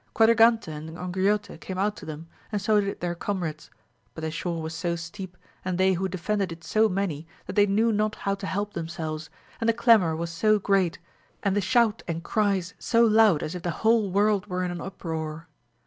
Quadragante 0.15 0.67
and 0.71 0.97
Angriote 0.97 1.59
came 1.61 1.77
out 1.77 1.95
to 1.97 2.07
them, 2.07 2.27
and 2.51 2.59
so 2.59 2.81
did 2.81 3.01
their 3.01 3.13
comrades; 3.13 3.69
but 4.15 4.21
the 4.23 4.31
shore 4.31 4.59
was 4.59 4.73
so. 4.73 4.95
steep, 4.95 5.37
and 5.63 5.77
they 5.77 5.93
who 5.93 6.07
defended 6.09 6.51
it 6.51 6.63
so 6.63 6.89
many, 6.89 7.27
that 7.45 7.55
they 7.55 7.67
knew 7.67 7.91
not 7.91 8.15
how 8.15 8.33
to 8.33 8.47
help 8.47 8.73
themselves, 8.73 9.29
and 9.59 9.69
the 9.69 9.73
clamour 9.73 10.15
was 10.15 10.31
so 10.31 10.57
great, 10.57 10.97
and 11.43 11.55
the 11.55 11.61
shout 11.61 12.01
and 12.07 12.23
cries 12.23 12.73
so 12.79 13.05
loud 13.05 13.43
as 13.43 13.53
if 13.53 13.61
the 13.61 13.69
whole 13.85 14.09
world 14.09 14.47
were 14.47 14.63
in 14.63 14.71
an 14.71 14.81
uproar. 14.81 15.47